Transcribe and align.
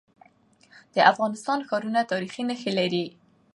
د 0.95 0.97
افغانستان 1.11 1.59
ښارونه 1.67 1.99
تاریخي 2.11 2.43
نښي 2.49 2.71
لري. 2.79 3.05